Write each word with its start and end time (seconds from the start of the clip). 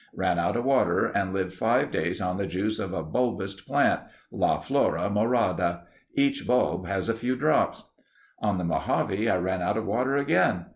Ran 0.15 0.39
out 0.39 0.57
of 0.57 0.65
water 0.65 1.05
and 1.05 1.31
lived 1.31 1.53
five 1.53 1.91
days 1.91 2.19
on 2.21 2.39
the 2.39 2.47
juice 2.47 2.79
of 2.79 2.91
a 2.91 3.03
bulbous 3.03 3.61
plant—la 3.61 4.59
Flora 4.61 5.11
Morada. 5.11 5.83
Each 6.15 6.47
bulb 6.47 6.87
has 6.87 7.07
a 7.07 7.13
few 7.13 7.35
drops. 7.35 7.83
"On 8.39 8.57
the 8.57 8.63
Mojave 8.63 9.29
I 9.29 9.37
ran 9.37 9.61
out 9.61 9.77
of 9.77 9.85
water 9.85 10.17
again. 10.17 10.65